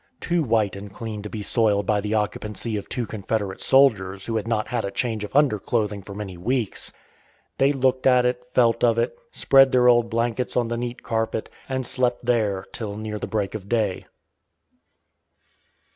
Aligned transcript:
Too 0.19 0.41
white 0.41 0.75
and 0.75 0.91
clean 0.91 1.21
to 1.21 1.29
be 1.29 1.43
soiled 1.43 1.85
by 1.85 2.01
the 2.01 2.15
occupancy 2.15 2.75
of 2.75 2.89
two 2.89 3.05
Confederate 3.05 3.61
soldiers 3.61 4.25
who 4.25 4.35
had 4.35 4.47
not 4.47 4.69
had 4.69 4.83
a 4.83 4.89
change 4.89 5.23
of 5.23 5.35
underclothing 5.35 6.01
for 6.01 6.15
many 6.15 6.37
weeks. 6.37 6.91
They 7.59 7.71
looked 7.71 8.07
at 8.07 8.25
it, 8.25 8.43
felt 8.51 8.83
of 8.83 8.97
it, 8.97 9.15
spread 9.31 9.71
their 9.71 9.87
old 9.87 10.09
blankets 10.09 10.57
on 10.57 10.69
the 10.69 10.75
neat 10.77 11.03
carpet, 11.03 11.51
and 11.69 11.85
slept 11.85 12.25
there 12.25 12.65
till 12.73 12.97
near 12.97 13.19
the 13.19 13.27
break 13.27 13.53
of 13.53 13.69
day. 13.69 14.07